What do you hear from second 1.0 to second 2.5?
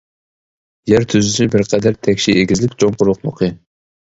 تۈزۈلۈشى بىر قەدەر تەكشى،